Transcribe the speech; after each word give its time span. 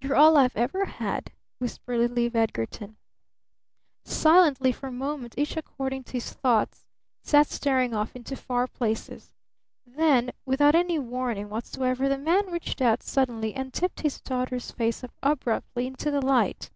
"You're 0.00 0.16
all 0.16 0.38
I've 0.38 0.56
ever 0.56 0.86
had," 0.86 1.30
whispered 1.58 1.98
little 1.98 2.18
Eve 2.18 2.34
Edgarton. 2.34 2.96
Silently 4.02 4.72
for 4.72 4.86
a 4.86 4.90
moment 4.92 5.34
each 5.36 5.58
according 5.58 6.04
to 6.04 6.12
his 6.14 6.32
thoughts 6.32 6.86
sat 7.20 7.48
staring 7.48 7.92
off 7.92 8.16
into 8.16 8.34
far 8.34 8.66
places. 8.66 9.34
Then 9.84 10.30
without 10.46 10.74
any 10.74 10.98
warning 10.98 11.50
whatsoever, 11.50 12.08
the 12.08 12.16
man 12.16 12.50
reached 12.50 12.80
out 12.80 13.02
suddenly 13.02 13.52
and 13.52 13.74
tipped 13.74 14.00
his 14.00 14.22
daughter's 14.22 14.70
face 14.70 15.04
up 15.04 15.12
abruptly 15.22 15.86
into 15.86 16.10
the 16.10 16.24
light. 16.24 16.70